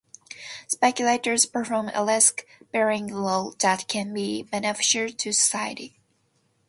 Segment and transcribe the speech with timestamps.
[0.67, 5.99] Speculators perform a risk bearing role that can be beneficial to society.